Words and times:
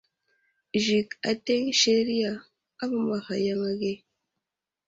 Zik 0.83 1.09
ateŋ 1.29 1.63
seriya 1.81 2.31
amamaghay 2.81 3.41
yaŋ 3.45 3.61
age. 3.71 3.93